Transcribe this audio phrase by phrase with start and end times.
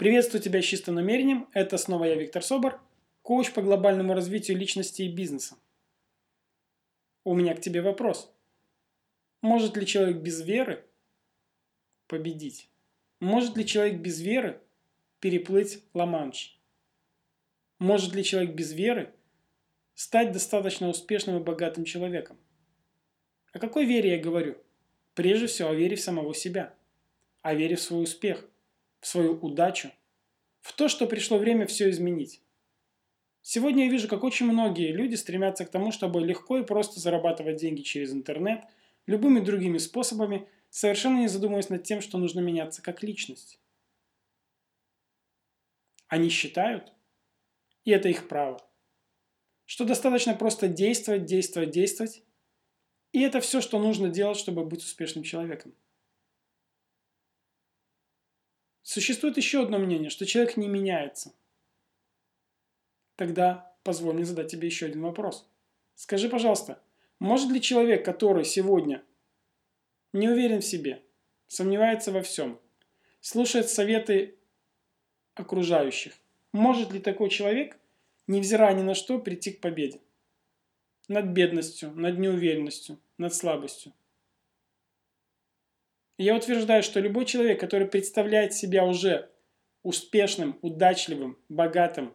[0.00, 1.46] Приветствую тебя с чистым намерением.
[1.52, 2.80] Это снова я, Виктор Собор,
[3.20, 5.58] коуч по глобальному развитию личности и бизнеса.
[7.22, 8.32] У меня к тебе вопрос.
[9.42, 10.86] Может ли человек без веры
[12.06, 12.70] победить?
[13.20, 14.62] Может ли человек без веры
[15.18, 16.58] переплыть Ла-Манш?
[17.78, 19.12] Может ли человек без веры
[19.94, 22.38] стать достаточно успешным и богатым человеком?
[23.52, 24.56] О какой вере я говорю?
[25.12, 26.74] Прежде всего о вере в самого себя,
[27.42, 28.49] о вере в свой успех,
[29.00, 29.90] в свою удачу,
[30.60, 32.42] в то, что пришло время все изменить.
[33.42, 37.56] Сегодня я вижу, как очень многие люди стремятся к тому, чтобы легко и просто зарабатывать
[37.56, 38.64] деньги через интернет,
[39.06, 43.58] любыми другими способами, совершенно не задумываясь над тем, что нужно меняться как личность.
[46.08, 46.92] Они считают,
[47.84, 48.60] и это их право,
[49.64, 52.22] что достаточно просто действовать, действовать, действовать,
[53.12, 55.74] и это все, что нужно делать, чтобы быть успешным человеком.
[58.90, 61.32] Существует еще одно мнение, что человек не меняется.
[63.14, 65.48] Тогда позволь мне задать тебе еще один вопрос.
[65.94, 66.82] Скажи, пожалуйста,
[67.20, 69.04] может ли человек, который сегодня
[70.12, 71.04] не уверен в себе,
[71.46, 72.58] сомневается во всем,
[73.20, 74.34] слушает советы
[75.36, 76.14] окружающих,
[76.50, 77.78] может ли такой человек,
[78.26, 80.00] невзирая ни на что, прийти к победе?
[81.06, 83.92] Над бедностью, над неуверенностью, над слабостью.
[86.22, 89.30] Я утверждаю, что любой человек, который представляет себя уже
[89.82, 92.14] успешным, удачливым, богатым,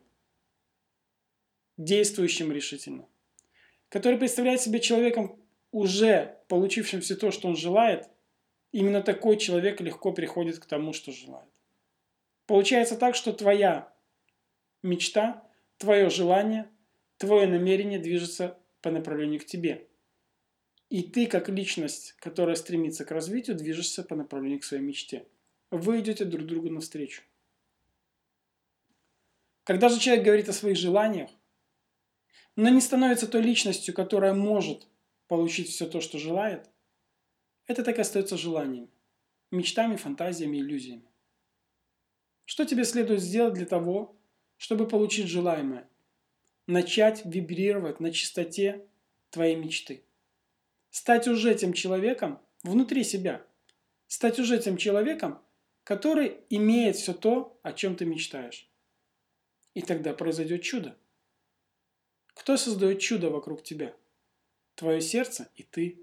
[1.78, 3.08] действующим решительно,
[3.90, 5.40] который представляет себя человеком,
[5.72, 8.08] уже получившим все то, что он желает,
[8.72, 11.50] именно такой человек легко приходит к тому, что желает.
[12.46, 13.92] Получается так, что твоя
[14.84, 15.44] мечта,
[15.78, 16.70] твое желание,
[17.18, 19.88] твое намерение движется по направлению к тебе.
[20.96, 25.28] И ты, как личность, которая стремится к развитию, движешься по направлению к своей мечте.
[25.70, 27.22] Вы идете друг другу навстречу.
[29.66, 31.30] Когда же человек говорит о своих желаниях,
[32.56, 34.88] но не становится той личностью, которая может
[35.28, 36.70] получить все то, что желает,
[37.68, 38.90] это так и остается желанием,
[39.52, 41.10] мечтами, фантазиями, иллюзиями.
[42.46, 44.16] Что тебе следует сделать для того,
[44.56, 45.90] чтобы получить желаемое?
[46.68, 48.88] Начать вибрировать на чистоте
[49.30, 50.06] твоей мечты.
[50.96, 53.46] Стать уже тем человеком внутри себя.
[54.08, 55.42] Стать уже тем человеком,
[55.84, 58.72] который имеет все то, о чем ты мечтаешь.
[59.74, 60.98] И тогда произойдет чудо.
[62.28, 63.94] Кто создает чудо вокруг тебя?
[64.76, 66.00] Твое сердце и ты.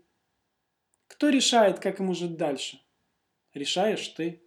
[1.06, 2.78] Кто решает, как ему жить дальше?
[3.54, 4.42] Решаешь ты.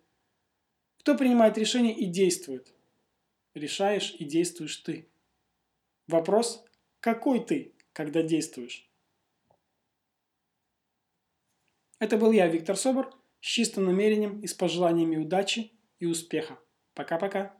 [1.00, 2.72] Кто принимает решение и действует?
[3.56, 5.10] Решаешь и действуешь ты.
[6.06, 6.64] Вопрос,
[7.00, 8.85] какой ты, когда действуешь?
[12.06, 13.12] Это был я, Виктор Собор,
[13.42, 16.60] с чистым намерением и с пожеланиями удачи и успеха.
[16.94, 17.58] Пока-пока.